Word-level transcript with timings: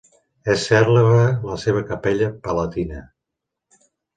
És 0.53 0.63
cèlebre 0.69 1.27
la 1.51 1.59
seva 1.65 1.83
Capella 1.91 2.33
Palatina. 2.49 3.07